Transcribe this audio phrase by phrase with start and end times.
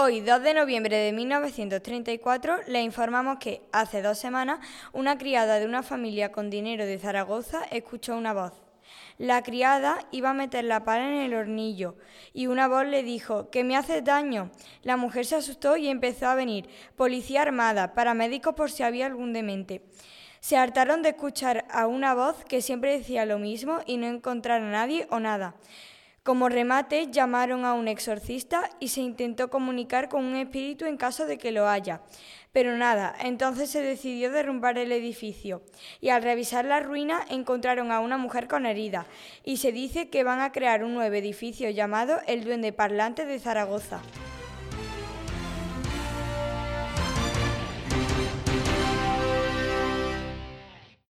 [0.00, 4.60] Hoy, 2 de noviembre de 1934, le informamos que, hace dos semanas,
[4.92, 8.52] una criada de una familia con dinero de Zaragoza escuchó una voz.
[9.18, 11.96] La criada iba a meter la pala en el hornillo
[12.32, 14.52] y una voz le dijo que me hace daño.
[14.84, 19.32] La mujer se asustó y empezó a venir policía armada, paramédicos por si había algún
[19.32, 19.82] demente.
[20.38, 24.62] Se hartaron de escuchar a una voz que siempre decía lo mismo y no encontrar
[24.62, 25.56] a nadie o nada.
[26.28, 31.24] Como remate, llamaron a un exorcista y se intentó comunicar con un espíritu en caso
[31.24, 32.02] de que lo haya.
[32.52, 35.62] Pero nada, entonces se decidió derrumbar el edificio
[36.02, 39.06] y al revisar la ruina encontraron a una mujer con herida
[39.42, 43.38] y se dice que van a crear un nuevo edificio llamado el Duende Parlante de
[43.38, 44.02] Zaragoza.